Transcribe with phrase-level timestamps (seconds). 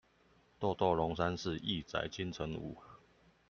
[0.59, 2.75] 豆豆龍山寺，億載金城武